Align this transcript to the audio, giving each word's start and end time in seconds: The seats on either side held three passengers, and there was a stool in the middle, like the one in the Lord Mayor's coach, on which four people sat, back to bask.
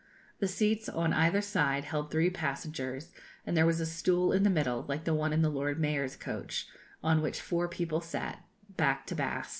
The 0.39 0.47
seats 0.47 0.89
on 0.89 1.13
either 1.13 1.41
side 1.41 1.83
held 1.83 2.09
three 2.09 2.31
passengers, 2.31 3.11
and 3.45 3.55
there 3.55 3.67
was 3.67 3.79
a 3.79 3.85
stool 3.85 4.31
in 4.31 4.41
the 4.41 4.49
middle, 4.49 4.83
like 4.87 5.03
the 5.03 5.13
one 5.13 5.31
in 5.31 5.43
the 5.43 5.51
Lord 5.51 5.79
Mayor's 5.79 6.15
coach, 6.15 6.67
on 7.03 7.21
which 7.21 7.39
four 7.39 7.67
people 7.67 8.01
sat, 8.01 8.43
back 8.67 9.05
to 9.05 9.13
bask. 9.15 9.49